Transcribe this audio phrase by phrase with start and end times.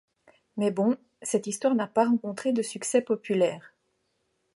[0.57, 3.75] Mais bon, cette histoire n'a pas rencontré de succès populaire.